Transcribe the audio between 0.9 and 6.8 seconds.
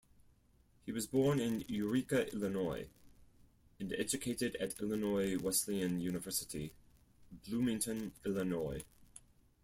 was born in Eureka, Illinois, and educated at Illinois Wesleyan University,